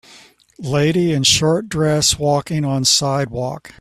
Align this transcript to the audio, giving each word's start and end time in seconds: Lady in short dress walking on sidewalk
Lady 0.57 1.13
in 1.13 1.21
short 1.21 1.69
dress 1.69 2.17
walking 2.17 2.65
on 2.65 2.83
sidewalk 2.83 3.69